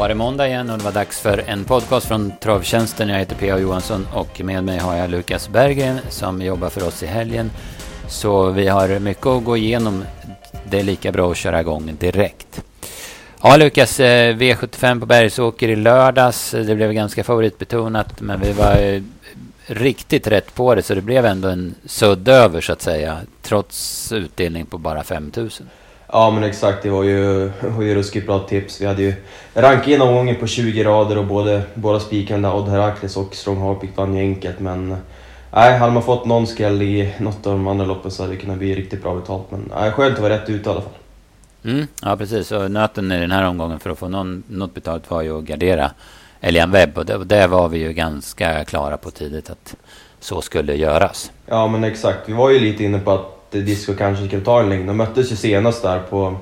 [0.00, 3.08] var det måndag igen och det var dags för en podcast från Travtjänsten.
[3.08, 3.58] Jag heter P.A.
[3.58, 7.50] Johansson och med mig har jag Lukas Berggren som jobbar för oss i helgen.
[8.08, 10.04] Så vi har mycket att gå igenom.
[10.70, 12.62] Det är lika bra att köra igång direkt.
[13.42, 16.50] Ja, Lukas, eh, V75 på Bergsåker i lördags.
[16.50, 19.02] Det blev ganska favoritbetonat, men vi var eh,
[19.66, 24.12] riktigt rätt på det, så det blev ändå en sudd över så att säga, trots
[24.12, 25.66] utdelning på bara 5000.
[26.12, 28.80] Ja men exakt, det var ju, var ju ruskigt bra tips.
[28.80, 29.14] Vi hade ju
[29.54, 33.90] rankat in omgången på 20 rader och både, båda spikarna Odd Herakles och Strong Harpic
[33.96, 34.96] vann ju enkelt men
[35.52, 38.40] Nej, hade man fått någon skräll i något av de andra loppen så hade det
[38.40, 39.50] kunnat bli riktigt bra betalt.
[39.50, 40.92] Men nej, skönt att vara rätt ute i alla fall.
[41.64, 42.52] Mm, ja, precis.
[42.52, 45.44] Och nöten i den här omgången för att få någon, något betalt var ju att
[45.44, 45.90] gardera
[46.40, 46.98] Elian Webb.
[46.98, 49.76] Och det, det var vi ju ganska klara på tidigt att
[50.20, 51.32] så skulle göras.
[51.46, 52.28] Ja, men exakt.
[52.28, 54.86] Vi var ju lite inne på att Disco kanske skulle ta en längd.
[54.86, 56.36] De möttes ju senast där på,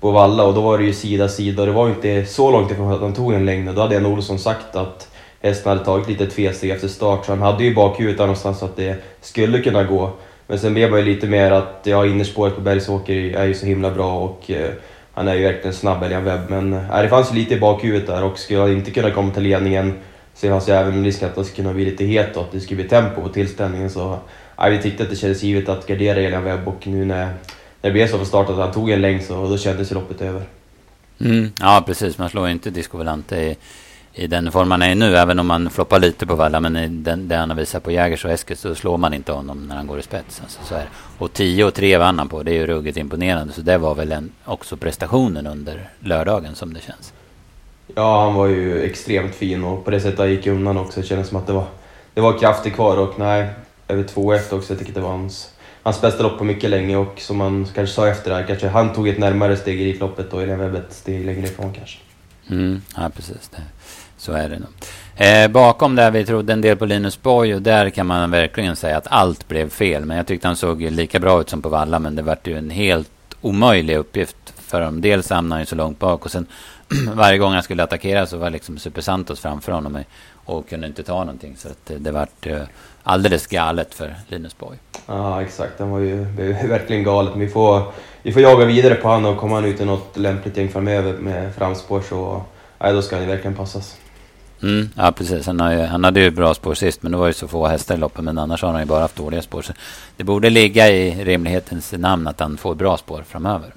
[0.00, 1.62] på Valla och då var det ju sida sida.
[1.62, 3.74] och Det var ju inte så långt ifrån att de tog en längd.
[3.74, 5.08] Då hade en Olsson sagt att
[5.40, 8.64] hästen hade tagit lite tvesteg efter start, så han hade ju bakhuvudet där någonstans så
[8.64, 10.10] att det skulle kunna gå.
[10.46, 13.90] Men sen blev det lite mer att ja, innerspåret på Bergsåker är ju så himla
[13.90, 14.70] bra och eh,
[15.12, 16.40] han är ju verkligen snabb, Elian Webb.
[16.48, 19.30] Men eh, det fanns ju lite i bakhuvudet där och skulle han inte kunna komma
[19.32, 19.94] till ledningen
[20.34, 22.60] så fanns ju även risk att det skulle kunna bli lite het och att det
[22.60, 23.90] skulle bli tempo på tillställningen.
[23.90, 24.18] Så
[24.60, 27.34] ja, vi tyckte att det kändes givet att gardera Elian Webb och nu när, när
[27.80, 30.42] det blev så från start att han tog en längd så då kändes loppet över.
[31.20, 32.18] Mm, ja, precis.
[32.18, 33.56] Man slår ju inte Disco Volante i
[34.14, 36.60] i den form han är nu, även om man floppar lite på Valla.
[36.60, 39.32] Men i den, det han har visat på Jägers och Eskils så slår man inte
[39.32, 40.40] honom när han går i spets.
[40.42, 40.88] Alltså, så här.
[41.18, 42.42] Och 10 och 3 vann han på.
[42.42, 43.52] Det är ju ruggigt imponerande.
[43.52, 47.12] Så det var väl en, också prestationen under lördagen som det känns.
[47.94, 51.00] Ja, han var ju extremt fin och på det sättet han gick undan också.
[51.00, 51.66] Det kändes som att det var,
[52.14, 53.48] det var krafter kvar och nej,
[53.90, 54.72] över 2-1 också.
[54.72, 55.50] Jag tycker det var hans,
[55.82, 58.68] hans bästa lopp på mycket länge och som man kanske sa efter det här, kanske
[58.68, 61.98] han tog ett närmare steg i Elitloppet och Elian Webb ett steg längre ifrån kanske.
[62.50, 63.48] Mm, ja, precis.
[63.48, 63.62] Det.
[64.16, 64.68] Så är det nog.
[65.16, 68.76] Eh, bakom där vi trodde en del på Linus Borg och där kan man verkligen
[68.76, 70.04] säga att allt blev fel.
[70.04, 72.58] Men jag tyckte han såg lika bra ut som på Valla men det vart ju
[72.58, 75.00] en helt omöjlig uppgift för honom.
[75.00, 76.46] Dels hamnade han ju så långt bak och sen
[77.14, 79.98] varje gång han skulle attackera så var liksom Super Santos framför honom
[80.44, 81.56] och kunde inte ta någonting.
[81.56, 82.62] Så att det vart eh,
[83.02, 84.78] alldeles galet för Linus Borg.
[85.06, 86.24] Ja exakt, han var ju
[86.68, 87.32] verkligen galet.
[87.36, 87.82] Vi får,
[88.22, 91.12] vi får jaga vidare på honom och kommer han ut i något lämpligt gäng framöver
[91.12, 92.42] med framspår så
[92.78, 93.96] ja, då ska han ju verkligen passas.
[94.62, 95.46] Mm, ja, precis.
[95.46, 97.66] Han, har ju, han hade ju bra spår sist, men det var ju så få
[97.66, 98.24] hästar i loppet.
[98.24, 99.62] Men annars har han ju bara haft dåliga spår.
[99.62, 99.72] Så
[100.16, 103.74] det borde ligga i rimlighetens namn att han får bra spår framöver.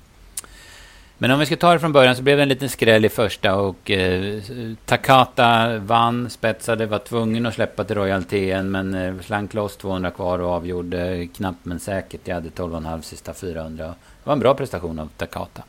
[1.24, 3.10] Men om vi ska ta det från början så blev det en liten skräll i
[3.10, 4.42] första och eh,
[4.86, 10.12] Takata vann, spetsade, var tvungen att släppa till Royal TN men eh, slank loss 200
[10.12, 12.22] kvar och avgjorde knappt men säkert.
[12.24, 13.86] Jag hade 12,5 sista 400.
[13.86, 15.64] Det var en bra prestation av Takata.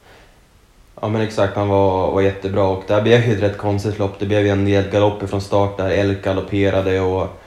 [1.01, 3.99] Ja men exakt, han var, var jättebra och det här blev ju ett rätt konstigt
[3.99, 4.19] lopp.
[4.19, 7.41] Det blev ju en del galopper från start där Elk galopperade och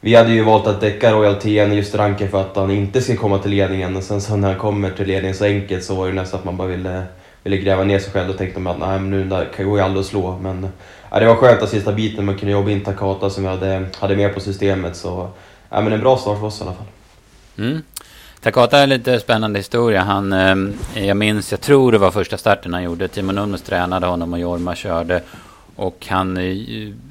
[0.00, 3.16] vi hade ju valt att däcka Royal TN just ranken för att han inte ska
[3.16, 6.06] komma till ledningen och sen så när han kommer till ledningen så enkelt så var
[6.06, 7.02] det nästan att man bara ville,
[7.42, 9.76] ville gräva ner sig själv och tänkte man att nej men nu där kan jag
[9.76, 10.38] ju aldrig att slå.
[10.42, 10.68] Men
[11.10, 13.86] ja, det var skönt att sista biten man kunde jobba in Takata som vi hade,
[13.98, 15.28] hade med på systemet så
[15.68, 16.86] ja, men en bra start för oss i alla fall.
[17.58, 17.82] Mm.
[18.40, 20.02] Takata är en lite spännande historia.
[20.02, 20.56] Han, eh,
[21.06, 23.08] jag minns, jag tror det var första starten han gjorde.
[23.08, 25.22] Timo Nunnes tränade honom och Jorma körde.
[25.76, 26.56] Och han eh,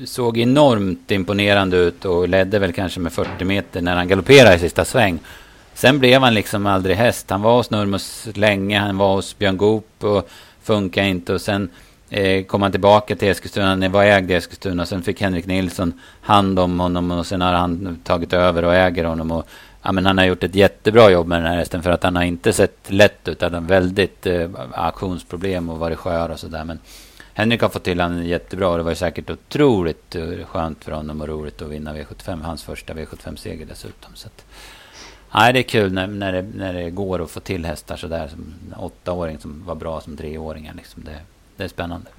[0.06, 4.60] såg enormt imponerande ut och ledde väl kanske med 40 meter när han galopperade i
[4.60, 5.20] sista sväng.
[5.82, 7.30] Sen blev han liksom aldrig häst.
[7.30, 10.30] Han var hos Nurmos länge, han var hos Björn Goop och
[10.64, 11.34] funkade inte.
[11.34, 11.70] Och sen
[12.10, 14.86] eh, kom han tillbaka till Eskilstuna, han var ägd i Eskilstuna.
[14.86, 19.04] Sen fick Henrik Nilsson hand om honom och sen har han tagit över och äger
[19.04, 19.32] honom.
[19.32, 19.48] Och
[19.82, 22.16] ja, men han har gjort ett jättebra jobb med den här hästen för att han
[22.16, 23.42] har inte sett lätt ut.
[23.42, 26.64] Han har väldigt eh, aktionsproblem och varit skör och sådär.
[26.64, 26.80] Men
[27.34, 30.92] Henrik har fått till honom jättebra och det var ju säkert otroligt eh, skönt för
[30.92, 32.42] honom och roligt att vinna V75.
[32.44, 34.12] Hans första V75-seger dessutom.
[34.16, 34.46] Så att,
[35.36, 38.28] nej, det är kul när, när, det, när det går att få till hästar sådär
[38.28, 40.74] som åttaåring som var bra som treåringar.
[40.74, 41.04] Liksom.
[41.04, 41.18] Det,
[41.58, 42.10] det är spännande.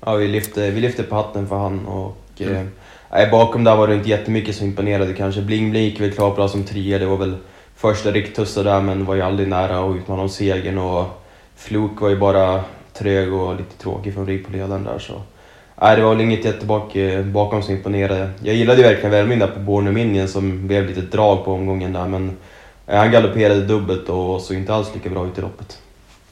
[0.00, 2.68] Ja, vi lyfte, vi lyfte på hatten för han och mm.
[3.10, 5.40] eh, bakom där var det inte jättemycket som imponerade kanske.
[5.42, 6.98] Bling Bling gick väl klart bra som trea.
[6.98, 7.36] Det var väl
[7.76, 11.22] första riktussa där men var ju aldrig nära att utmana om segern och
[11.56, 15.22] Fluk var ju bara trög och lite tråkig från rygg på ledaren där så.
[15.80, 18.30] Nej, det var väl inget jättebak bakom som imponerade.
[18.42, 21.92] Jag gillade ju verkligen Värmling där på Borne Minion som blev lite drag på omgången
[21.92, 22.36] där men
[22.86, 25.78] han galopperade dubbelt och såg inte alls lika bra ut i loppet.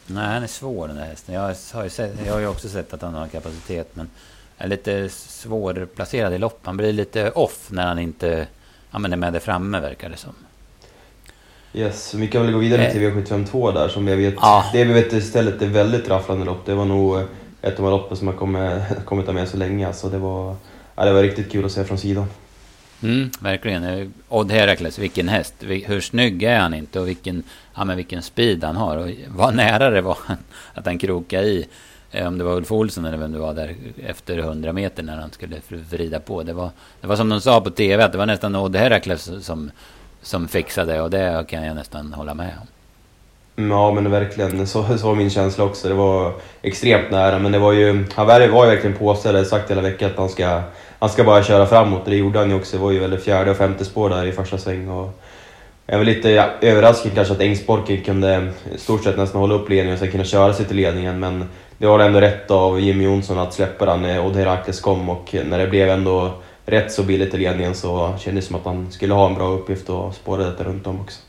[0.07, 1.35] Nej, han är svår den där hästen.
[1.35, 4.11] Jag har, ju sett, jag har ju också sett att han har kapacitet men
[4.59, 6.61] är lite svårplacerad i lopp.
[6.63, 8.47] Han blir lite off när han inte
[8.91, 10.35] ja, men är med där framme verkar det som.
[11.73, 14.35] Yes, vi kan väl gå vidare till V752 där som jag vet.
[14.37, 14.65] Ja.
[14.73, 16.67] Det vi vet istället är väldigt rafflande lopp.
[16.67, 17.21] Det var nog
[17.65, 19.87] ett av de loppen som har kommit, kommit med så länge.
[19.87, 20.57] Alltså det, var,
[20.95, 22.27] ja, det var riktigt kul att se från sidan.
[23.03, 24.15] Mm, verkligen.
[24.29, 25.55] Odd Herakles, vilken häst.
[25.61, 27.43] Hur snygg är han inte och vilken,
[27.75, 28.97] ja, men vilken speed han har.
[28.97, 30.19] Och vad nära det var
[30.75, 31.67] att han krokade i.
[32.11, 33.75] Eh, om det var Ulf Olsson eller vem det var där
[34.07, 36.43] efter 100 meter när han skulle vrida på.
[36.43, 36.71] Det var,
[37.01, 39.71] det var som de sa på TV att det var nästan Odd Herakles som,
[40.23, 42.67] som fixade och det kan jag nästan hålla med om.
[43.57, 45.89] Ja men verkligen, så, så var min känsla också.
[45.89, 49.71] Det var extremt nära men det var ju, han var ju verkligen påställd, hade sagt
[49.71, 50.61] hela veckan att han ska,
[50.99, 52.77] han ska bara köra framåt och det gjorde han ju också.
[52.77, 54.89] Det var ju väl fjärde och femte spår där i första sväng.
[54.89, 55.21] Och
[55.87, 59.69] jag var lite ja, överraskad kanske att Ängsborken kunde i stort sett nästan hålla upp
[59.69, 61.45] ledningen och sen kunna köra sig till ledningen men
[61.79, 65.35] det var ändå rätt av Jimmy Jonsson att släppa den när Odd Herakles kom och
[65.45, 66.33] när det blev ändå
[66.67, 69.49] rätt så billigt i ledningen så kändes det som att han skulle ha en bra
[69.49, 71.21] uppgift och spåra detta runt om också.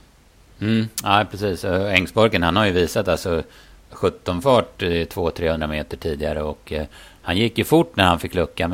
[0.62, 1.66] Mm, ja, precis.
[1.66, 3.44] Ängsborken han har ju visat alltså
[3.90, 6.86] 17 fart eh, 200-300 meter tidigare och eh,
[7.22, 8.68] han gick ju fort när han fick lucka.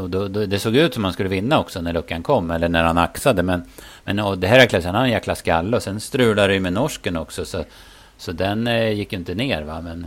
[0.00, 2.50] Och då, då, det såg ut som han skulle vinna också när luckan kom.
[2.50, 3.42] Eller när han axade.
[3.42, 3.62] Men,
[4.04, 5.76] men och det här är han har en jäkla skalle.
[5.76, 7.44] Och sen strulade det ju med norsken också.
[7.44, 7.64] Så,
[8.18, 9.62] så den eh, gick ju inte ner.
[9.62, 9.80] Va?
[9.80, 10.06] Men,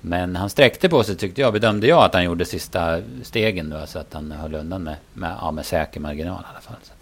[0.00, 1.52] men han sträckte på sig tyckte jag.
[1.52, 3.70] Bedömde jag att han gjorde sista stegen.
[3.70, 6.76] Då, så att han höll undan med, med, ja, med säker marginal i alla fall.
[6.82, 6.92] Så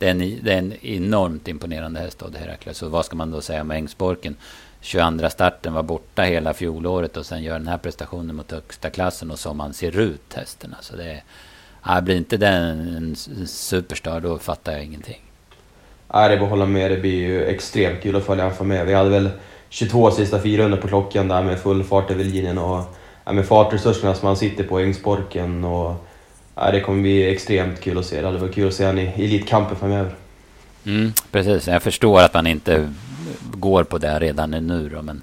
[0.00, 2.76] det, är en, det är en enormt imponerande häst av Herakles.
[2.76, 4.36] Så vad ska man då säga om Ängsborken?
[4.80, 9.30] 22 starten var borta hela fjolåret och sen gör den här prestationen mot högsta klassen
[9.30, 10.74] och som man ser ut hästen.
[10.76, 11.22] Alltså det,
[11.86, 13.16] ja, blir inte den en
[13.46, 15.22] superstar då fattar jag ingenting.
[16.14, 16.90] Nej, det är bara att hålla med.
[16.90, 18.86] Det blir ju extremt kul att följa honom med.
[18.86, 19.30] Vi hade väl
[19.68, 22.84] 22 sista 400 på klockan där med full fart över linjen och
[23.24, 25.64] ja, med fartresurserna som han sitter på Ängsborken.
[25.64, 26.06] Och,
[26.54, 28.20] ja, det kommer bli extremt kul att se.
[28.20, 30.14] Det hade varit kul att se honom i Elitkampen framöver.
[30.86, 32.92] Mm, precis, jag förstår att man inte
[33.50, 35.22] går på det redan nu då, men,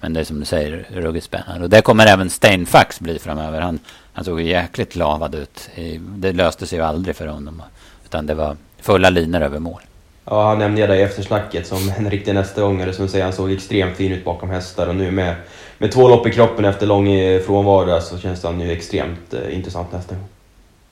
[0.00, 1.64] men det är som du säger ruggigt spännande.
[1.64, 3.60] Och det kommer även Steinfax bli framöver.
[3.60, 3.78] Han,
[4.12, 5.70] han såg jäkligt lavad ut.
[5.98, 7.62] Det löste sig ju aldrig för honom.
[8.04, 9.80] Utan det var fulla linor över mål.
[10.24, 12.92] Ja, han nämnde det i eftersnacket som en riktig nästagångare.
[12.92, 15.34] Som säger, han såg extremt fin ut bakom hästar och nu med,
[15.78, 17.06] med två lopp i kroppen efter lång
[17.46, 20.24] frånvaro så känns han ju extremt eh, intressant nästa gång.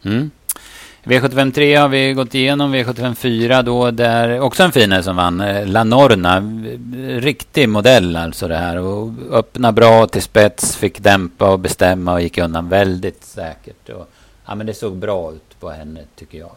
[0.04, 0.30] Mm.
[1.04, 2.74] V75 3 har vi gått igenom.
[2.74, 5.40] V75 4 då, där också en fin som vann.
[5.40, 6.42] Eh, La Norna.
[7.20, 8.78] Riktig modell alltså det här.
[8.78, 13.88] Och öppna bra till spets, fick dämpa och bestämma och gick undan väldigt säkert.
[13.88, 14.10] Och,
[14.46, 16.52] ja, men det såg bra ut på henne tycker jag.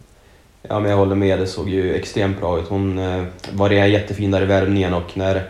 [0.62, 1.40] Ja, men jag håller med.
[1.40, 2.68] Det såg ju extremt bra ut.
[2.68, 5.44] Hon eh, var jättefin där i värmningen och när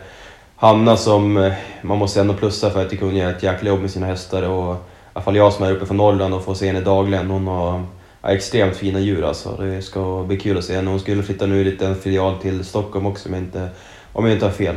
[0.56, 1.52] Hanna som eh,
[1.82, 4.76] man måste ändå plussa för att hon gör ett jäkla jobb med sina hästar och
[5.18, 7.30] alla fall jag som är uppe från Norrland och får se henne dagligen.
[7.30, 7.84] Hon har
[8.22, 9.56] ja, extremt fina djur alltså.
[9.56, 10.90] Det ska bli kul att se henne.
[10.90, 13.68] Hon skulle flytta nu lite en filial till Stockholm också om jag inte,
[14.12, 14.76] om jag inte har fel.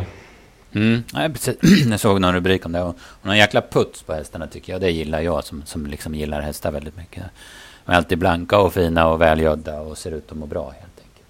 [0.72, 1.56] Mm, nej, precis.
[1.90, 2.80] jag såg någon rubrik om det.
[2.80, 4.82] Hon har en jäkla puts på hästarna tycker jag.
[4.82, 7.24] Det gillar jag som, som liksom gillar hästar väldigt mycket.
[7.86, 11.00] De är alltid blanka och fina och välgödda och ser ut att må bra helt
[11.00, 11.28] enkelt.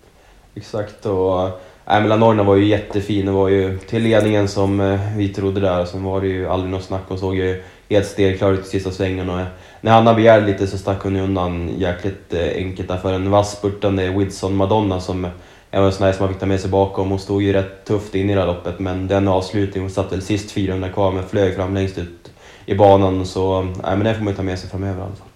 [0.55, 1.05] Exakt.
[1.05, 3.25] Och, men Norna var ju jättefin.
[3.25, 5.85] Det var ju till ledningen som eh, vi trodde där.
[5.85, 7.11] Sen var det ju aldrig något snack.
[7.11, 7.63] och såg ju
[7.95, 9.29] helt stelklar ut i sista svängen.
[9.29, 9.45] Och,
[9.81, 13.57] när Hanna begärde lite så stack hon undan jäkligt eh, enkelt där för en vass
[13.57, 15.25] spurtande Widson Madonna som
[15.71, 17.09] är en sån här som man fick ta med sig bakom.
[17.09, 20.11] Hon stod ju rätt tufft in i det här loppet men den avslutningen, hon satt
[20.11, 22.31] väl sist 400 kvar men flög fram längst ut
[22.65, 25.15] i banan så nej, men det får man ju ta med sig framöver i alla
[25.15, 25.27] fall.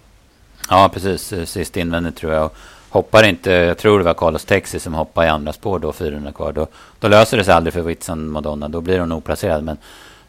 [0.69, 2.49] Ja precis, eh, sist invändigt tror jag.
[2.89, 6.31] Hoppar inte, jag tror det var Carlos Texi som hoppade i andra spår då, 400
[6.31, 6.51] kvar.
[6.51, 6.67] Då,
[6.99, 9.63] då löser det sig aldrig för Whitson Madonna, då blir hon oplacerad.
[9.63, 9.77] Men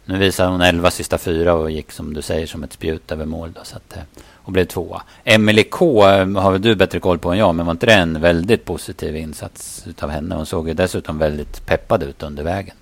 [0.07, 3.25] nu visade hon 11 sista fyra och gick som du säger som ett spjut över
[3.25, 3.53] mål.
[3.53, 5.03] Då, så att, eh, och blev tvåa.
[5.25, 7.93] Emily K eh, har väl du bättre koll på än jag, men var inte det
[7.93, 10.35] en väldigt positiv insats av henne?
[10.35, 12.75] Hon såg ju dessutom väldigt peppad ut under vägen.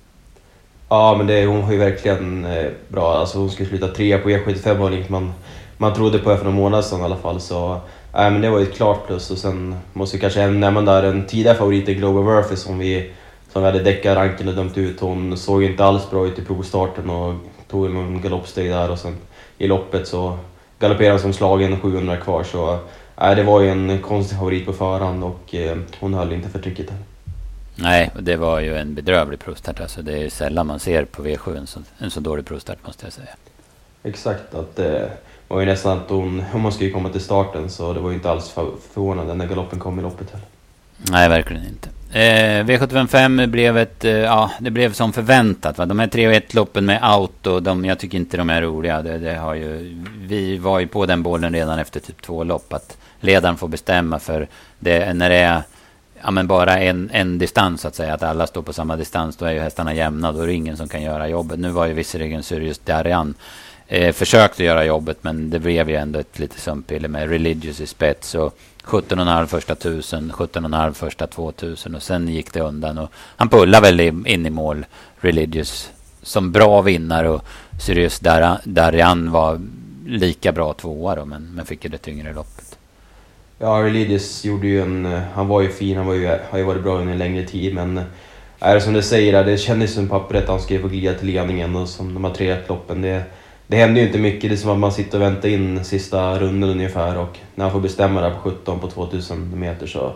[0.88, 3.14] Ja, men det, hon har ju verkligen eh, bra.
[3.14, 5.32] Alltså, hon skulle sluta trea på E75 var inget liksom man,
[5.76, 7.40] man trodde på för några månader sedan i alla fall.
[7.40, 7.80] Så,
[8.14, 9.30] Nej men det var ju ett klart plus.
[9.30, 13.10] Och sen måste vi kanske nämna där en tidigare favorit, Global Murphy, som vi
[13.54, 15.00] som vi hade däckat ranken och dömt ut.
[15.00, 17.34] Hon såg inte alls bra ut i provstarten och
[17.68, 19.16] tog någon galoppsteg där och sen
[19.58, 20.38] i loppet så
[20.78, 22.44] galopperade hon som slagen 700 kvar.
[22.44, 22.78] Så
[23.20, 26.58] äh, det var ju en konstig favorit på förhand och eh, hon höll inte för
[26.58, 27.04] trycket heller.
[27.76, 29.80] Nej, det var ju en bedrövlig provstart.
[29.80, 33.06] Alltså det är sällan man ser på V7 en så, en så dålig provstart måste
[33.06, 33.36] jag säga.
[34.02, 35.08] Exakt, att det eh,
[35.48, 38.30] var ju nästan att hon, hon skulle komma till starten så det var ju inte
[38.30, 38.54] alls
[38.92, 40.46] förvånande när galoppen kom i loppet heller.
[40.96, 41.88] Nej, verkligen inte.
[42.14, 45.78] Eh, V755 blev ett, eh, ja, det blev som förväntat.
[45.78, 45.86] Va?
[45.86, 49.02] De här 3 1 loppen med auto, de, jag tycker inte de är roliga.
[49.02, 52.72] Det, det, har ju, vi var ju på den bollen redan efter typ två lopp.
[52.72, 55.62] Att ledaren får bestämma för det, när det är
[56.22, 58.14] ja, men bara en, en distans så att säga.
[58.14, 59.36] Att alla står på samma distans.
[59.36, 60.32] Då är ju hästarna jämna.
[60.32, 61.58] Då är det ingen som kan göra jobbet.
[61.58, 63.34] Nu var ju visserligen Sirius Darian
[63.86, 67.86] eh, försökte göra jobbet men det blev ju ändå ett lite sömnpiller med Religious i
[67.86, 70.32] spets och 17,5 första 1000.
[70.32, 74.86] 17,5 första 2000 och sen gick det undan och han pullade väl in i mål
[75.20, 75.90] Religious
[76.22, 77.44] som bra vinnare och
[77.80, 78.20] Sirius
[78.64, 79.60] Darian var
[80.06, 82.78] lika bra tvåa då men, men fick ju det tyngre loppet.
[83.58, 85.04] Ja, Religious gjorde ju en...
[85.34, 87.74] Han var ju fin, han var ju, har ju varit bra under en längre tid
[87.74, 88.00] men
[88.58, 91.76] är det som du säger, det kändes som pappret han skrev på glida till ledningen
[91.76, 93.02] och som de har tre loppen.
[93.02, 93.22] Det,
[93.66, 96.38] det händer ju inte mycket, det är som att man sitter och väntar in sista
[96.38, 100.12] runden ungefär och när han får bestämma där på 17 på 2000 meter så...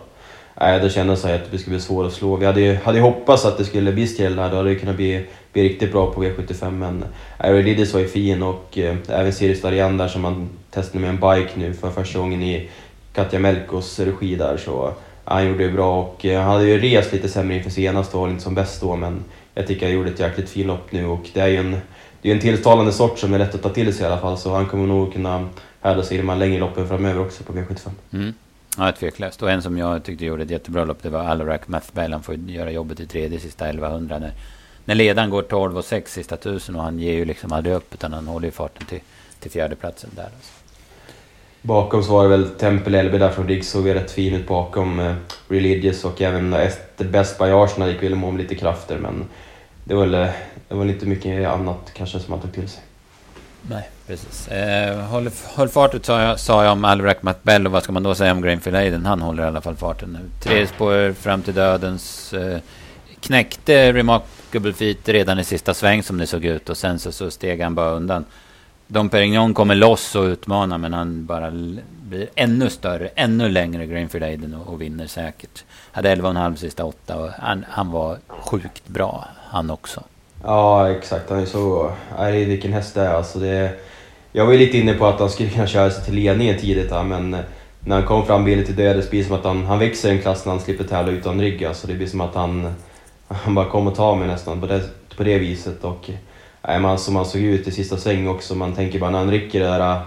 [0.61, 2.35] Nej, då kändes det att det skulle bli svårt att slå.
[2.35, 4.75] Vi hade ju, hade ju hoppats att det skulle bli skräll här, då hade det
[4.75, 7.05] kunnat bli, bli riktigt bra på V75 men...
[7.39, 11.09] Nej, Liddis var ju fin och eh, även Sirius Darian där som man testade med
[11.09, 12.69] en bike nu för första gången i
[13.13, 17.13] Katja Melkos regi där så han gjorde det bra och eh, han hade ju rest
[17.13, 20.09] lite sämre inför senast och var inte som bäst då men jag tycker han gjorde
[20.09, 21.77] ett jäkligt fint lopp nu och det är ju en,
[22.21, 24.37] det är en tilltalande sort som är lätt att ta till sig i alla fall
[24.37, 25.49] så han kommer nog kunna
[25.81, 27.89] härda sig i de här längre loppen framöver också på V75.
[28.13, 28.33] Mm.
[28.77, 29.41] Ja, tveklöst.
[29.41, 32.13] Och en som jag tyckte gjorde ett jättebra lopp det var Alarak Mathbell.
[32.13, 34.31] Han får göra jobbet i tredje sista 1100 när,
[34.85, 37.93] när ledaren går 12 och 6 sista tusen och han ger ju liksom aldrig upp
[37.93, 38.99] utan han håller ju farten till,
[39.39, 40.23] till fjärdeplatsen där.
[40.23, 40.51] Alltså.
[41.61, 44.99] Bakom så var det väl Tempel Elbe där från Riggs såg rätt fin ut bakom
[44.99, 45.15] eh,
[45.47, 49.25] Religious och även Ester Best by Arsenal gick väl om lite krafter men
[49.83, 50.31] det var, väl,
[50.67, 52.83] det var inte mycket annat kanske som han tog till sig.
[53.69, 54.47] Nej, precis.
[54.47, 58.03] Eh, håll, håll farten sa jag, sa jag om Alvrak Matbell och vad ska man
[58.03, 59.05] då säga om Greenfield Aiden?
[59.05, 60.29] Han håller i alla fall farten nu.
[60.43, 62.33] Tre spår fram till dödens.
[62.33, 62.59] Eh,
[63.19, 67.31] knäckte Remarkable Feet redan i sista sväng som det såg ut och sen så, så
[67.31, 68.25] steg han bara undan.
[68.87, 71.51] Dom Perignon kommer loss och utmanar men han bara
[72.09, 75.63] blir ännu större, ännu längre Greenfield Aiden och, och vinner säkert.
[75.91, 80.03] Hade 11,5 sista åtta och han, han var sjukt bra han också.
[80.43, 81.91] Ja exakt, han är så...
[82.17, 83.39] Nej, vilken häst det är alltså.
[83.39, 83.71] Det,
[84.31, 86.91] jag var ju lite inne på att han skulle kunna köra sig till ledningen tidigt
[86.91, 87.39] här, men eh,
[87.79, 90.21] när han kom fram billigt till dödes blir det som att han, han växer en
[90.21, 91.65] klass när han slipper tävla utan rygg.
[91.65, 92.73] Alltså det blir som att han,
[93.27, 94.81] han bara kommer ta mig nästan på det,
[95.17, 95.83] på det viset.
[95.83, 96.15] Och, eh,
[96.61, 98.55] Nej, alltså, man, som han såg ut i sista sväng också.
[98.55, 100.01] Man tänker bara när han rycker det där eh,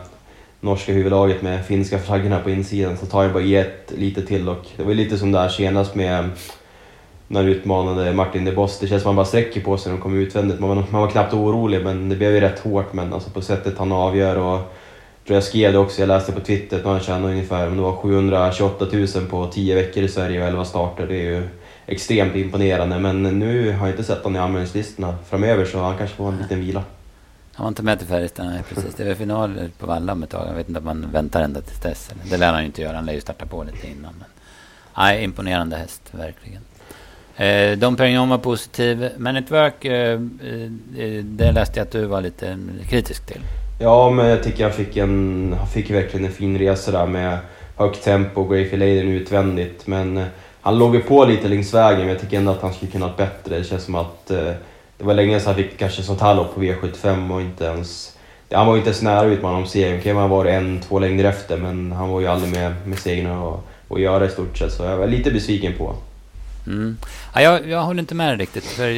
[0.63, 4.49] norska huvudlaget med finska flaggorna på insidan så tar jag bara i ett lite till
[4.49, 6.31] och det var lite som det här senast med mm,
[7.29, 8.79] när du utmanade Martin de Boss.
[8.79, 10.61] Det känns som att man bara sträcker på sig när de kommer utvändigt.
[10.61, 13.79] Man, man var knappt orolig men det blev ju rätt hårt men alltså på sättet
[13.79, 14.59] han avgör och
[15.27, 17.97] tror jag skrev det också, jag läste på Twitter att han tjänade ungefär det var
[17.97, 21.07] 728 000 på 10 veckor i Sverige och 11 starter.
[21.07, 21.49] Det är ju
[21.87, 22.99] extremt imponerande.
[22.99, 26.39] Men nu har jag inte sett honom i anmälningslistorna framöver så han kanske får en
[26.39, 26.83] liten vila.
[27.55, 28.95] Han var inte med till Färjestad, nej precis.
[28.95, 30.49] Det är final på Valla om ett tag.
[30.49, 32.11] Jag vet inte om man väntar ända till dess.
[32.31, 32.97] Det lär han ju inte göra.
[32.97, 34.15] Han lär ju starta på lite innan.
[34.19, 34.29] Men,
[34.97, 36.63] nej, imponerande häst, verkligen.
[37.37, 39.09] Eh, Dom Perignon var positiv.
[39.17, 43.41] Men ett work, eh, eh, det läste jag att du var lite kritisk till.
[43.81, 47.39] Ja, men jag tycker han fick, en, han fick verkligen en fin resa där med
[47.77, 49.87] högt tempo och Grey Laden utvändigt.
[49.87, 50.25] Men eh,
[50.61, 53.07] han låg ju på lite längs vägen, men jag tycker ändå att han skulle kunna
[53.07, 53.59] ha bättre.
[53.59, 54.53] Det känns som att eh,
[55.03, 58.17] det var länge sedan han fick kanske sånt här lopp på V75 och inte ens...
[58.53, 59.99] Han var ju inte ens nära utmanaren om segern.
[59.99, 63.31] Okej, man var en, två längder efter, men han var ju aldrig med med segern
[63.31, 64.73] och, och göra i stort sett.
[64.73, 65.95] Så jag var lite besviken på
[66.67, 66.97] Mm.
[67.35, 68.65] Ja, jag, jag håller inte med dig riktigt.
[68.65, 68.89] För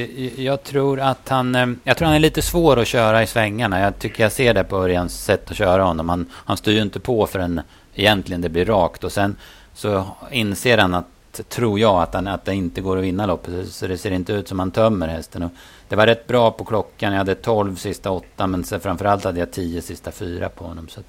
[0.40, 1.54] jag tror att han...
[1.54, 3.80] Eh, jag tror han är lite svår att köra i svängarna.
[3.80, 6.08] Jag tycker jag ser det på Örjans sätt att köra honom.
[6.08, 7.60] Han, han styr ju inte på förrän
[7.94, 9.04] egentligen det blir rakt.
[9.04, 9.36] Och sen
[9.74, 11.06] så inser han att
[11.48, 13.68] tror jag, att, han, att det inte går att vinna loppet.
[13.68, 15.42] Så det ser inte ut som han tömmer hästen.
[15.42, 15.50] Och
[15.88, 17.12] det var rätt bra på klockan.
[17.12, 20.88] Jag hade 12 sista åtta, men sen framförallt hade jag 10 sista fyra på honom.
[20.88, 21.00] Så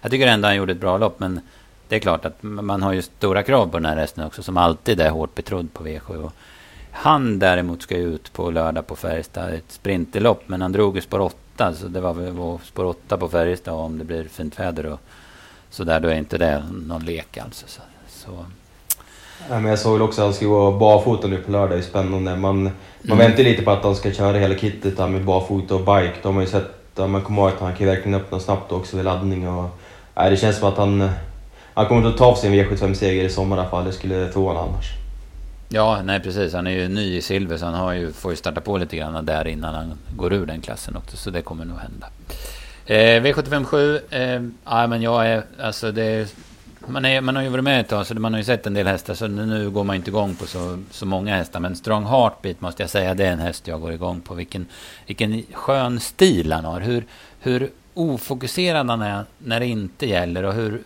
[0.00, 1.40] jag tycker ändå han gjorde ett bra lopp, men
[1.88, 4.56] det är klart att man har ju stora krav på den här hästen också, som
[4.56, 6.16] alltid är hårt betrodd på V7.
[6.16, 6.32] Och
[6.90, 11.00] han däremot ska ju ut på lördag på Färjestad, ett sprinterlopp, men han drog ju
[11.00, 14.86] spår 8, så det var väl spår 8 på Färjestad om det blir fint väder
[14.86, 15.00] och
[15.70, 17.66] så där, då är inte det någon lek alltså.
[17.68, 18.46] Så, så
[19.50, 21.76] Ja, men jag såg väl också att han skulle gå barfota nu på lördag, det
[21.76, 22.36] är spännande.
[22.36, 22.72] Man, mm.
[23.02, 26.14] man väntar lite på att han ska köra hela kittet där med barfota och bike.
[26.22, 29.04] De har ju sett, man kommer ihåg att han kan verkligen öppna snabbt också vid
[29.04, 29.48] laddning.
[29.48, 29.70] Och,
[30.14, 31.10] nej, det känns som att han,
[31.74, 33.84] han kommer att ta sig en V75-seger i sommar i alla fall.
[33.84, 34.86] Det skulle förvåna annars.
[35.68, 36.52] Ja, nej precis.
[36.52, 38.96] Han är ju ny i silver så han har ju, får ju starta på lite
[38.96, 41.16] grann där innan han går ur den klassen också.
[41.16, 42.06] Så det kommer nog hända.
[42.86, 44.00] Eh, V75 7.
[44.10, 46.34] Eh, ja, men jag är, alltså det
[46.86, 48.74] man, är, man har ju varit med ett tag, så man har ju sett en
[48.74, 49.14] del hästar.
[49.14, 51.60] Så nu går man inte igång på så, så många hästar.
[51.60, 54.34] Men Strong Heartbeat måste jag säga, det är en häst jag går igång på.
[54.34, 54.66] Vilken,
[55.06, 56.80] vilken skön stil han har.
[56.80, 57.04] Hur,
[57.40, 60.82] hur ofokuserad han är när det inte gäller och hur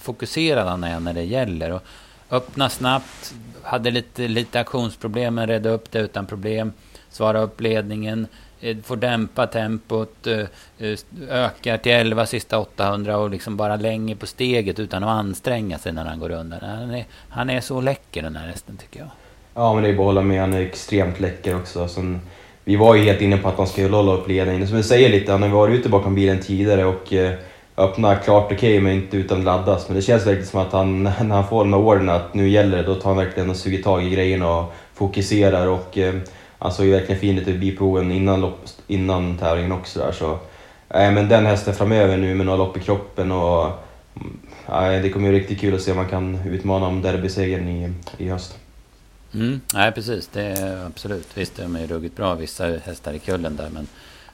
[0.00, 1.70] fokuserad han är när det gäller.
[1.70, 1.82] Och
[2.30, 6.72] öppna snabbt, hade lite, lite aktionsproblem men redde upp det utan problem.
[7.10, 8.26] Svara upp ledningen.
[8.60, 10.38] Eh, får dämpa tempot, eh,
[10.78, 10.98] eh,
[11.30, 15.92] ökar till 11 sista 800 och liksom bara länger på steget utan att anstränga sig
[15.92, 16.60] när han går undan.
[16.62, 19.08] Han är, han är så läcker den här hästen tycker jag.
[19.54, 20.40] Ja, men det är bara att hålla med.
[20.40, 21.88] Han är extremt läcker också.
[21.88, 22.20] Sen,
[22.64, 24.68] vi var ju helt inne på att han skulle hålla upp ledningen.
[24.68, 27.32] Som du säger lite, han har varit ute bakom bilen tidigare och eh,
[27.76, 29.88] öppnat klart okej okay, men inte utan laddas.
[29.88, 32.48] Men det känns verkligen som att han, när han får de här orden att nu
[32.48, 35.66] gäller det, då tar han verkligen och suger tag i grejerna och fokuserar.
[35.66, 36.14] Och, eh,
[36.58, 38.52] han såg ju verkligen fin ut i biproven innan,
[38.86, 39.98] innan tävlingen också.
[39.98, 40.32] Där, så,
[40.88, 43.66] äh, men den hästen framöver nu med några lopp i kroppen och
[44.68, 47.92] äh, det kommer ju riktigt kul att se om man kan utmana om derbysegern i,
[48.18, 48.58] i höst.
[49.34, 50.28] Mm, nej, precis.
[50.32, 51.28] Det är absolut.
[51.34, 53.86] Visst, de är ruggigt bra vissa hästar i kullen där, men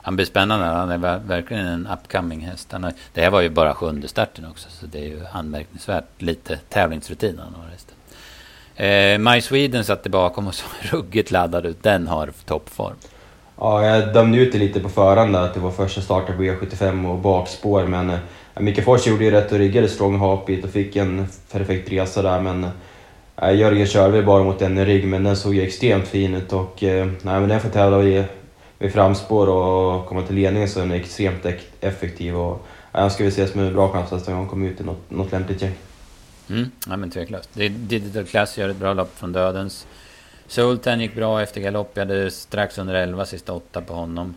[0.04, 0.66] han blir spännande.
[0.66, 2.72] Han är verkligen en upcoming häst.
[2.72, 6.56] Har, det här var ju bara sjunde starten också, så det är ju anmärkningsvärt lite
[6.56, 7.93] tävlingsrutin han har resten.
[8.76, 11.82] Eh, My Sweden satt bakom och såg ruggigt laddad ut.
[11.82, 12.94] Den har toppform.
[13.58, 17.10] Ja, jag dömde ut det lite på förhand att det var första starten på E75
[17.10, 18.18] och bakspår, men eh,
[18.60, 22.40] Micke Fors gjorde ju rätt och riggade strong Hapit och fick en perfekt resa där,
[22.40, 22.66] men
[23.36, 26.52] eh, Jörgen körde väl bara mot en rygg, men den såg ju extremt fin ut
[26.52, 28.24] och eh, nej, men den får tävla vid,
[28.78, 31.46] vid framspår och komma till ledningen så är den extremt
[31.80, 34.80] effektiv och ja, han ska vi ses med bra chans nästa gång han kommer ut
[34.80, 35.74] i något, något lämpligt gäng.
[36.50, 37.50] Mm, ja men tveklöst.
[37.70, 39.86] Digital Class gör ett bra lopp från dödens.
[40.46, 41.90] Sultan gick bra efter galopp.
[41.94, 44.34] Jag hade strax under 11 sista åtta på honom.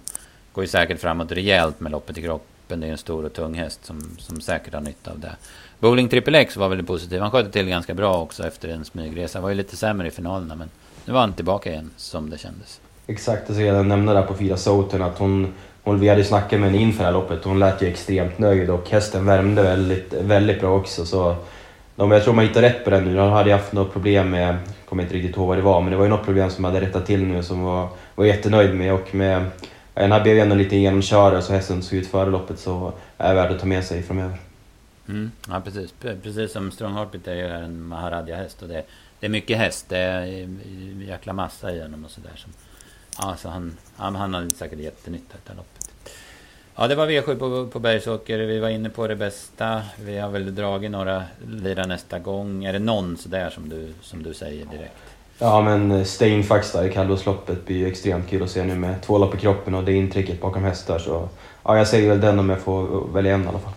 [0.54, 2.80] Går ju säkert framåt rejält med loppet i kroppen.
[2.80, 5.36] Det är en stor och tung häst som, som säkert har nytta av det.
[5.80, 7.22] Bowling Triple X var väldigt positiv.
[7.22, 9.42] Han skötte till ganska bra också efter en smygresa.
[9.42, 10.70] Var ju lite sämre i finalerna men
[11.06, 12.82] nu var han tillbaka igen som det kändes.
[13.08, 16.70] Exakt, jag ska nämna där på fyra Soten att hon, hon, vi hade snackat med
[16.70, 17.44] henne inför det här loppet.
[17.44, 21.06] Hon lät ju extremt nöjd och hästen värmde väldigt, väldigt bra också.
[21.06, 21.36] Så
[21.98, 23.16] de, jag tror man hittar rätt på den nu.
[23.16, 25.92] De hade haft något problem med, jag kommer inte riktigt ihåg vad det var, men
[25.92, 28.94] det var ju något problem som hade rättat till nu som var, var jättenöjd med.
[28.94, 29.46] Och med
[29.94, 33.36] den här blev ju ändå lite genomkörare så hästen såg ut före loppet så är
[33.36, 34.38] värd att ta med sig framöver.
[35.08, 38.84] Mm, ja precis, precis som Strong Heartbeat är ju en Maharadja-häst och det,
[39.20, 39.86] det är mycket häst.
[39.90, 42.46] Det är en jäkla massa i honom och sådär.
[43.20, 45.77] Ja, så han, han, han har säkert jättenytta av loppet.
[46.80, 48.38] Ja, det var V7 på, på Bergsåker.
[48.40, 49.82] Vi var inne på det bästa.
[50.06, 52.66] Vi har väl dragit några lira nästa gång.
[52.66, 54.94] Är det någon sådär som du, som du säger direkt?
[55.40, 59.18] Ja, men Steinfax där i kallblodsloppet blir ju extremt kul att se nu med två
[59.18, 61.00] lopp i kroppen och det intrycket bakom hästar.
[61.00, 61.30] Så
[61.64, 63.74] ja, jag säger väl den om jag får välja en i alla fall.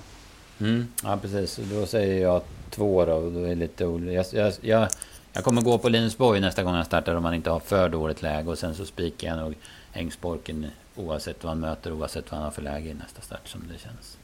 [0.61, 1.61] Mm, ja, precis.
[1.73, 3.31] Då säger jag två då.
[3.31, 4.89] då är lite jag, jag, jag,
[5.33, 7.89] jag kommer gå på Linus Borg nästa gång han startar om han inte har för
[7.89, 8.51] dåligt läge.
[8.51, 9.55] Och sen så spikar jag nog
[9.93, 10.67] Ängsborken
[11.01, 13.79] oavsett vad han möter, oavsett vad han har för läge i nästa start som det
[13.79, 14.19] känns.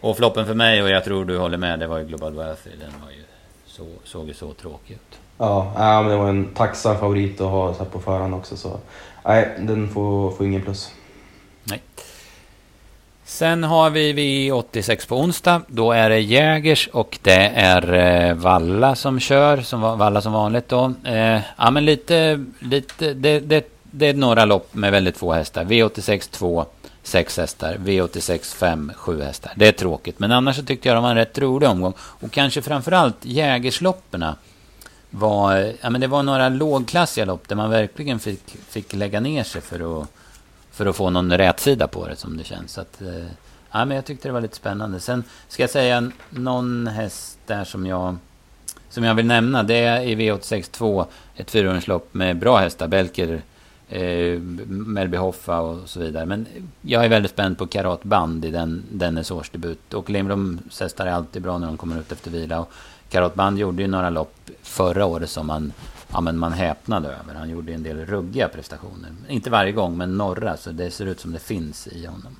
[0.00, 2.70] Och floppen för mig, och jag tror du håller med, det var ju Global Wealthy.
[2.70, 3.24] Den var ju
[3.66, 5.18] så, såg ju så tråkig ut.
[5.38, 8.56] Ja, men det var en tacksam favorit att ha så på förhand också.
[8.56, 8.78] Så
[9.24, 10.92] nej, den får, får ingen plus.
[11.64, 11.82] Nej.
[13.24, 15.62] Sen har vi V86 på onsdag.
[15.66, 19.60] Då är det Jägers och det är eh, Valla som kör.
[19.60, 20.92] Som, Valla som vanligt då.
[21.04, 25.64] Eh, ja men lite, lite det, det det är några lopp med väldigt få hästar.
[25.64, 26.66] V86 2,
[27.02, 27.76] 6 hästar.
[27.76, 29.52] V86 5, 7 hästar.
[29.56, 30.18] Det är tråkigt.
[30.18, 31.94] Men annars så tyckte jag det var en rätt rolig omgång.
[31.98, 34.28] Och kanske framförallt Jägerslopperna.
[34.28, 34.34] Eh,
[35.10, 39.44] var, ja, men det var några lågklassiga lopp där man verkligen fick, fick lägga ner
[39.44, 40.08] sig för att,
[40.70, 42.72] för att få någon rätsida på det som det känns.
[42.72, 43.26] Så att, eh,
[43.70, 45.00] ja, men jag tyckte det var lite spännande.
[45.00, 48.16] Sen ska jag säga någon häst där som jag,
[48.88, 49.62] som jag vill nämna.
[49.62, 52.88] Det är i V86 2 ett fyraåringslopp med bra hästar.
[52.88, 53.42] Belker
[53.90, 56.26] eh, Melby Hoffa och så vidare.
[56.26, 56.46] Men
[56.82, 59.94] jag är väldigt spänd på Karat Band i den, dennes årsdebut.
[59.94, 62.60] Och Lindbloms hästar är alltid bra när de kommer ut efter vila.
[62.60, 62.72] Och
[63.08, 65.72] Karat Band gjorde ju några lopp förra året som man,
[66.12, 67.34] ja, men man häpnade över.
[67.34, 69.10] Han gjorde en del ruggiga prestationer.
[69.28, 70.56] Inte varje gång, men några.
[70.56, 72.36] Så det ser ut som det finns i honom.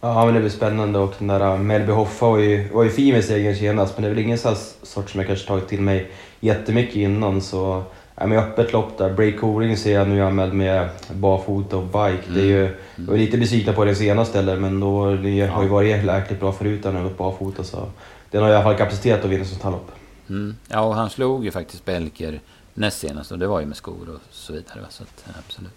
[0.00, 2.90] Ja, men det blir spännande och den där eh, Melby Hoffa var ju, var ju
[2.90, 5.68] fin med segern senast, men det är väl ingen sån sort som jag kanske tagit
[5.68, 7.40] till mig jättemycket innan.
[7.40, 7.84] Så
[8.14, 9.12] Ja, men öppet lopp där.
[9.12, 12.28] Break Oring ser jag nu anmäld med barfota och bike.
[12.28, 12.34] Mm.
[12.34, 12.76] Det är ju, mm.
[12.96, 15.52] jag var lite besviken på den senaste eller, men då, det ja.
[15.52, 17.64] har ju varit jäkligt bra förut när den barfota.
[17.64, 17.90] Så
[18.30, 19.90] den har i alla fall kapacitet att vinna sånt här lopp.
[20.28, 20.56] Mm.
[20.68, 22.40] Ja, och han slog ju faktiskt Belker
[22.74, 24.80] näst senast och det var ju med skor och så vidare.
[24.88, 25.72] Så att, absolut.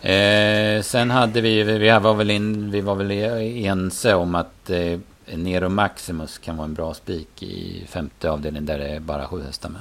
[0.00, 4.98] Eh, sen hade vi, vi var väl, in, vi var väl ense om att eh,
[5.34, 9.42] Nero Maximus kan vara en bra spik i femte avdelningen där det är bara sju
[9.42, 9.80] hästar med.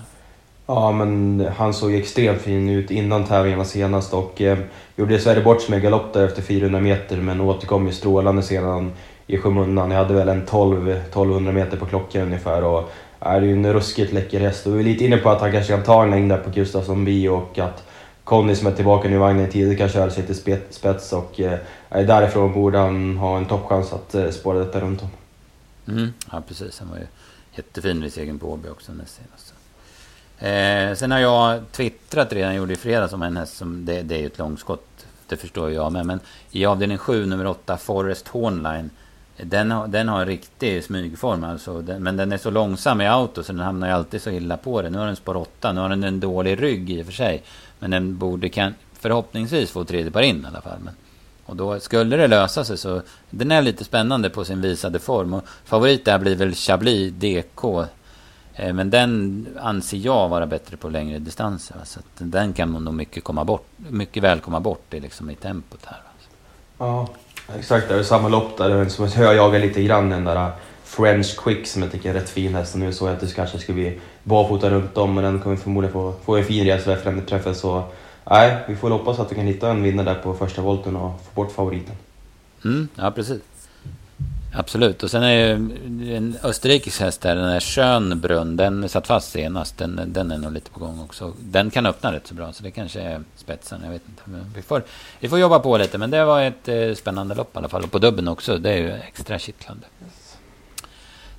[0.67, 4.57] Ja, men han såg extremt fin ut innan tävlingarna senast och eh,
[4.95, 8.91] gjorde dessvärre bort sig med galopp där efter 400 meter men återkom ju strålande sedan
[9.27, 9.91] i skymundan.
[9.91, 14.13] Jag hade väl en 12, 1200 meter på klockan ungefär och är ju en ruskigt
[14.13, 14.67] läcker häst.
[14.67, 16.49] Och vi är lite inne på att han kanske kan ta en längd där på
[16.49, 17.83] Gustafsson Bio och att
[18.23, 20.35] Conny som är tillbaka nu i vagnen tidigt kan köra sig till
[20.69, 25.09] spets och eh, därifrån borde han ha en toppchans att eh, spåra detta runt om.
[25.87, 27.07] Mm, ja precis, han var ju
[27.55, 29.46] jättefin vid segern på Åby också näst senast.
[30.39, 34.15] Eh, sen har jag twittrat redan, gjorde i fredags om en häst som, det, det
[34.15, 36.05] är ju ett långskott, det förstår jag med.
[36.05, 36.19] Men
[36.51, 38.89] i avdelning 7, nummer 8, Forest Hornline.
[39.37, 41.81] Den, har, den har en riktig smygform alltså.
[41.81, 44.57] Den, men den är så långsam i auto så den hamnar ju alltid så illa
[44.57, 44.89] på det.
[44.89, 47.43] Nu har den spår 8, nu har den en dålig rygg i och för sig.
[47.79, 50.79] Men den borde kan, förhoppningsvis få tredje par in i alla fall.
[50.79, 50.93] Men,
[51.45, 55.33] och då skulle det lösa sig så den är lite spännande på sin visade form.
[55.33, 57.85] Och favorit där blir väl Chablis DK.
[58.57, 61.75] Eh, men den anser jag vara bättre på längre distanser.
[61.83, 65.85] Så den kan nog mycket, komma bort, mycket väl komma bort i, liksom, i tempot
[65.85, 66.01] här.
[66.77, 67.07] Ja,
[67.59, 67.89] exakt.
[67.89, 68.89] Det är samma lopp där.
[68.89, 70.51] Som jag jagar lite grann den där
[70.83, 72.75] French Quick som jag tycker är rätt fin häst.
[72.75, 75.93] Nu såg jag att det kanske skulle bli barfota runt om men den kommer förmodligen
[75.93, 77.55] få, få en fin resa efter den träffen.
[77.55, 77.83] Så
[78.29, 81.21] nej, vi får hoppas att vi kan hitta en vinnare där på första volten och
[81.21, 81.95] få bort favoriten.
[82.65, 83.41] Mm, ja, precis.
[84.53, 85.03] Absolut.
[85.03, 89.77] Och sen är ju en österrikisk häst här, den här Schönbrunn, den satt fast senast.
[89.77, 91.33] Den, den är nog lite på gång också.
[91.39, 93.81] Den kan öppna rätt så bra, så det kanske är spetsen.
[93.83, 94.45] Jag vet inte.
[94.55, 94.83] Vi får,
[95.19, 97.83] vi får jobba på lite, men det var ett eh, spännande lopp i alla fall.
[97.83, 99.85] Och på dubben också, det är ju extra kittlande.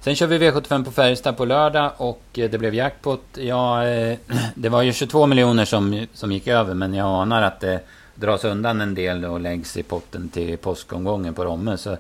[0.01, 3.23] Sen kör vi V75 på Färjestad på lördag och eh, det blev jackpot.
[3.35, 4.19] Ja, eh,
[4.55, 7.81] det var ju 22 miljoner som, som gick över, men jag anar att det
[8.15, 11.77] dras undan en del och läggs i potten till påskomgången på Romme.
[11.77, 11.97] Så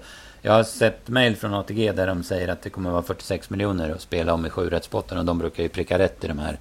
[0.49, 3.51] jag har sett mail från ATG där de säger att det kommer att vara 46
[3.51, 6.59] miljoner att spela om i sjurättspotten och de brukar ju pricka rätt i de här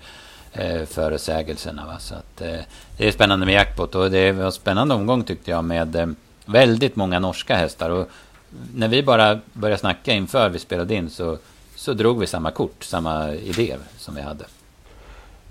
[0.54, 1.86] eh, förutsägelserna.
[1.86, 2.00] Va?
[2.00, 2.60] Så att, eh,
[2.97, 6.08] det är spännande med jackpot och det var en spännande omgång tyckte jag med eh,
[6.45, 7.89] väldigt många norska hästar.
[7.89, 8.10] Och
[8.76, 11.38] när vi bara började snacka inför vi spelade in så,
[11.76, 14.45] så drog vi samma kort, samma idé som vi hade.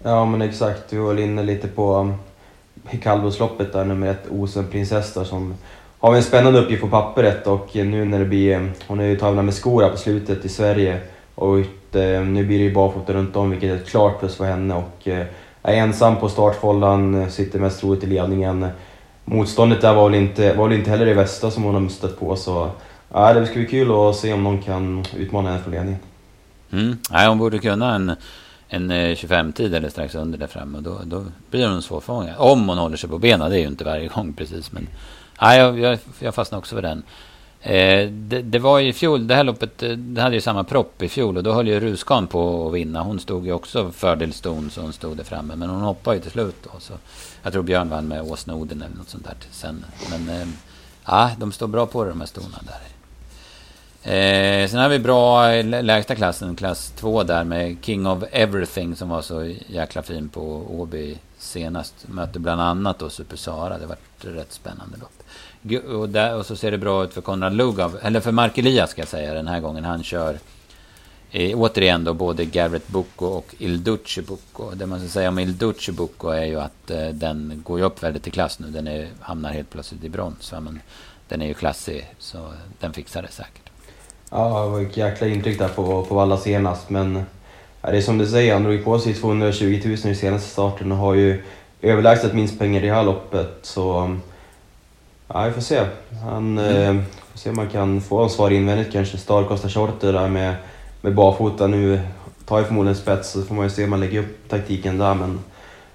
[0.03, 2.15] Ja men exakt, vi var inne lite på
[2.91, 5.55] i kallblodsloppet där nummer ett Osen Prinsessa som
[6.01, 9.17] har vi en spännande uppgift på pappret och nu när det blir, hon är ju
[9.17, 11.01] tävlat med skor på slutet i Sverige
[11.35, 11.57] och
[12.27, 15.09] nu blir det ju barfota runt om vilket är ett klart plus för henne och
[15.09, 15.27] eh,
[15.63, 18.67] är ensam på startfållan, sitter mest troligt i ledningen.
[19.25, 22.21] Motståndet där var väl inte, var väl inte heller det bästa som hon har stött
[22.21, 22.71] på så
[23.13, 26.01] ja, det ska bli kul att se om någon kan utmana henne för ledningen.
[26.73, 26.99] Mm.
[27.11, 28.13] Nej, hon borde kunna en,
[28.69, 32.35] en eh, 25-tid eller strax under där framme och då, då blir hon svårfångad.
[32.39, 34.89] Om hon håller sig på benen, det är ju inte varje gång precis men
[35.41, 37.03] Ja, jag, jag, jag fastnade också för den.
[37.61, 41.03] Eh, det, det, var i fjol, det här loppet, eh, det hade ju samma propp
[41.03, 43.03] i fjol och då höll ju Ruskan på att vinna.
[43.03, 45.57] Hon stod ju också fördelston så hon stod där framme.
[45.57, 46.81] Men hon hoppade ju till slut då.
[46.81, 46.93] Så
[47.43, 49.85] jag tror Björn vann med Åsnoden eller något sånt där sen.
[50.11, 50.49] Men eh,
[51.05, 52.96] ja, de står bra på det de här stona där.
[54.07, 58.97] Eh, sen har vi bra eh, lägsta klassen, klass 2 där med King of Everything
[58.97, 61.95] som var så jäkla fin på Åby senast.
[62.09, 63.79] Mötte bland annat då Super Sara.
[63.79, 65.23] Det var ett rätt spännande lopp.
[65.95, 68.91] Och, där, och så ser det bra ut för Konrad Lugav, eller för Mark Elias
[68.91, 69.85] ska jag säga den här gången.
[69.85, 70.39] Han kör
[71.31, 74.71] eh, återigen då både Garrett Bucco och Il Duce Bucco.
[74.75, 77.85] Det man ska säga om Il Duce Bucco är ju att eh, den går ju
[77.85, 78.67] upp väldigt i klass nu.
[78.67, 80.53] Den är, hamnar helt plötsligt i brons.
[80.53, 80.81] Men
[81.29, 83.66] den är ju klassig så den fixar det säkert.
[84.31, 86.91] Ja, det var ett jäkla intryck där på, på alla senast.
[86.91, 87.25] Men
[87.83, 90.93] ja, det är som du säger, han drog på sig 220 000 i senaste starten
[90.93, 91.43] och har ju
[91.83, 93.59] överlägset minst pengar i det här loppet.
[93.63, 94.17] Så
[95.29, 95.81] ja, vi får se.
[96.25, 96.99] Han, mm.
[96.99, 99.19] eh, får se om man kan få en svar invändigt kanske.
[99.19, 100.55] Star Costa Shorter där med,
[101.01, 102.01] med barfota nu.
[102.47, 105.15] Tar ju förmodligen spets så får man ju se om man lägger upp taktiken där.
[105.15, 105.41] Men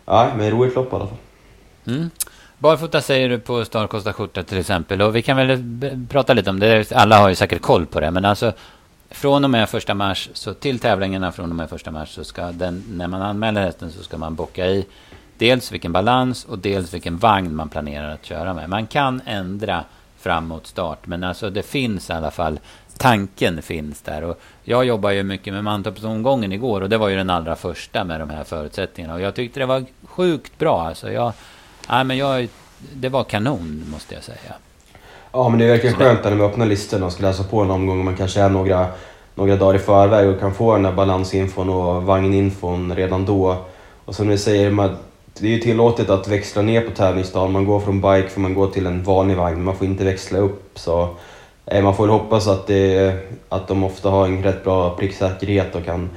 [0.05, 1.17] ja, men roligt lopp i alla fall.
[1.87, 2.09] Mm.
[2.61, 5.01] Barfota säger du på stan kostar Skjorta till exempel.
[5.01, 5.63] Och vi kan väl
[6.09, 6.91] prata lite om det.
[6.91, 8.11] Alla har ju säkert koll på det.
[8.11, 8.53] Men alltså
[9.09, 12.51] från och med första mars, så till tävlingarna från och med första mars så ska
[12.51, 14.85] den, när man anmäler hästen så ska man bocka i
[15.37, 18.69] dels vilken balans och dels vilken vagn man planerar att köra med.
[18.69, 19.83] Man kan ändra
[20.19, 22.59] framåt start, men alltså det finns i alla fall
[22.97, 24.23] tanken finns där.
[24.23, 28.03] Och jag jobbar ju mycket med Mantorpsomgången igår och det var ju den allra första
[28.03, 29.13] med de här förutsättningarna.
[29.13, 30.87] Och jag tyckte det var sjukt bra.
[30.87, 31.33] Alltså jag,
[31.87, 32.47] ja, men jag,
[32.93, 34.53] det var kanon måste jag säga.
[35.31, 37.71] Ja men det är verkligen skönt när man öppnar listorna och ska läsa på en
[37.71, 38.87] omgång och man kanske är några,
[39.35, 43.57] några dagar i förväg och kan få den där balansinfon och vagninfon redan då.
[44.05, 44.97] Och som ni säger, man,
[45.39, 47.51] det är ju tillåtet att växla ner på tävlingsdagen.
[47.51, 50.03] Man går från bike för man går till en vanlig vagn, men man får inte
[50.03, 50.71] växla upp.
[50.75, 51.09] Så
[51.65, 53.15] eh, man får väl hoppas att, det,
[53.49, 56.09] att de ofta har en rätt bra pricksäkerhet och kan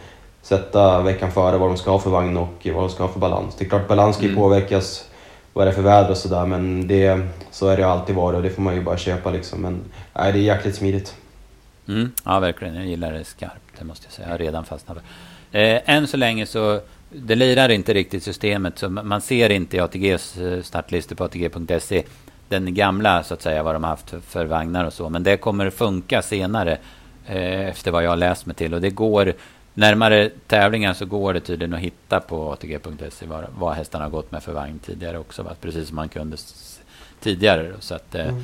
[0.42, 3.20] sätta veckan före vad de ska ha för vagn och vad de ska ha för
[3.20, 3.54] balans.
[3.58, 4.42] Det är klart balans ska ju mm.
[4.42, 5.04] påverkas
[5.54, 8.42] vad det är för väder och sådär men det, så är det alltid varit och
[8.42, 9.60] det får man ju bara köpa liksom.
[9.60, 9.80] Men
[10.12, 11.14] nej, det är jäkligt smidigt.
[11.88, 14.26] Mm, ja verkligen, jag gillar det skarpt, det måste jag säga.
[14.26, 14.96] Jag har redan fastnat.
[15.52, 18.78] Eh, än så länge så det lirar inte riktigt systemet.
[18.78, 22.02] Så man ser inte i ATGs eh, startlistor på ATG.se
[22.48, 25.08] den gamla så att säga vad de har haft för vagnar och så.
[25.08, 26.78] Men det kommer funka senare
[27.26, 28.74] eh, efter vad jag har läst mig till.
[28.74, 29.32] Och det går
[29.74, 34.32] närmare tävlingar så går det tydligen att hitta på ATG.se vad, vad hästarna har gått
[34.32, 35.42] med för vagn tidigare också.
[35.42, 35.50] Va?
[35.60, 36.36] Precis som man kunde
[37.20, 37.72] tidigare.
[37.80, 38.42] Så att, eh, mm.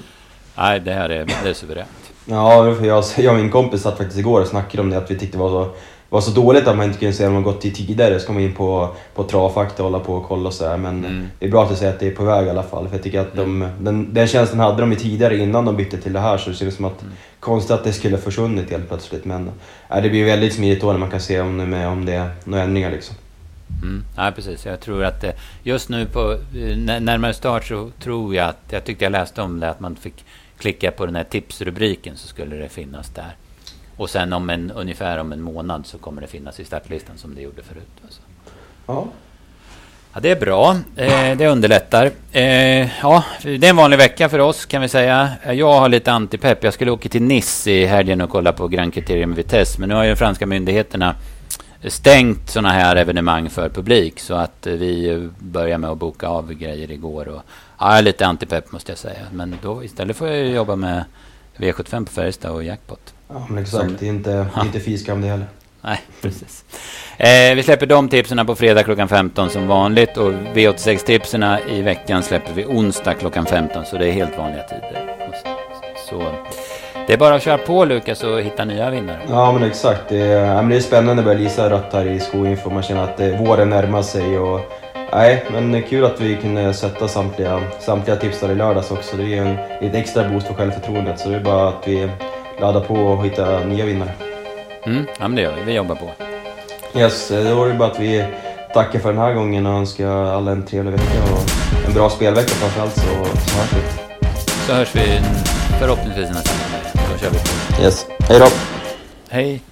[0.57, 2.12] nej, det här är, det är suveränt.
[2.25, 5.19] Ja, jag, jag och min kompis satt faktiskt igår och snackade om det, att vi
[5.19, 5.71] tyckte det var så
[6.11, 8.20] var så dåligt att man inte kunde säga om man gått till tidigare.
[8.20, 10.77] Så kom vi in på, på travfakta och hålla på och kolla och sådär.
[10.77, 11.29] Men mm.
[11.38, 12.88] det är bra att du säger att det är på väg i alla fall.
[12.88, 13.85] För jag tycker att de, mm.
[13.85, 16.38] den, den känslan hade de ju tidigare innan de bytte till det här.
[16.38, 17.14] Så det ser som att mm.
[17.40, 19.25] konstigt att det skulle försvunnit helt plötsligt.
[19.25, 19.51] Men
[19.90, 22.31] äh, det blir väldigt smidigt då när man kan se om, med, om det är
[22.44, 23.16] några ändringar liksom.
[23.83, 24.05] Mm.
[24.16, 24.66] Ja, precis.
[24.66, 28.85] Jag tror att det, just nu på eh, närmare start så tror jag att, jag
[28.85, 30.25] tyckte jag läste om det, att man fick
[30.59, 33.37] klicka på den här tipsrubriken så skulle det finnas där.
[34.01, 37.35] Och sen om en, ungefär om en månad så kommer det finnas i startlistan som
[37.35, 37.89] det gjorde förut.
[38.05, 38.21] Alltså.
[38.87, 39.07] Ja.
[40.13, 40.77] Ja, det är bra.
[40.97, 42.11] Eh, det underlättar.
[42.33, 45.31] Eh, ja, det är en vanlig vecka för oss kan vi säga.
[45.53, 46.65] Jag har lite antipepp.
[46.65, 49.81] Jag skulle åka till Nice i helgen och kolla på Grand Criterium Vitesse.
[49.81, 51.15] Men nu har ju franska myndigheterna
[51.85, 54.21] stängt sådana här evenemang för publik.
[54.21, 57.29] Så att vi börjar med att boka av grejer igår.
[57.29, 57.43] Och,
[57.79, 59.27] ja, jag är lite antipepp måste jag säga.
[59.33, 61.05] Men då istället får jag jobba med
[61.61, 63.14] V75 på Färjestad och jackpot.
[63.29, 63.85] Ja, men exakt.
[63.85, 64.62] Som, det är inte, ja.
[64.62, 65.46] inte fiskam det heller.
[65.81, 66.64] Nej, precis.
[67.16, 72.23] Eh, vi släpper de tipsen på fredag klockan 15 som vanligt och V86-tipsen i veckan
[72.23, 75.16] släpper vi onsdag klockan 15 så det är helt vanliga tider.
[76.11, 76.33] Så
[77.07, 79.20] det är bara att köra på Lukas och hitta nya vinnare.
[79.29, 80.09] Ja men exakt.
[80.09, 82.70] Det är, ja, men det är spännande att börja lysa rött här i Skoinfo.
[82.70, 84.61] Man känner att det, våren närmar sig och
[85.12, 89.16] Nej, men kul att vi kunde sätta samtliga, samtliga tips där i lördags också.
[89.16, 92.11] Det är en, ett extra boost för självförtroendet så det är bara att vi
[92.61, 94.12] laddar på och hittar nya vinnare.
[94.87, 95.62] Mm, ja men det gör vi.
[95.62, 96.11] Vi jobbar på.
[96.99, 98.25] Yes, då var det bara att vi
[98.75, 102.49] tackar för den här gången och önskar alla en trevlig vecka och en bra spelvecka
[102.49, 103.03] framförallt så,
[103.51, 103.83] så hörs vi.
[104.66, 105.20] Så hörs vi
[105.79, 107.07] förhoppningsvis nästa vecka.
[107.12, 107.83] Då kör vi på.
[107.83, 108.46] Yes, hej då!
[109.29, 109.62] Hej!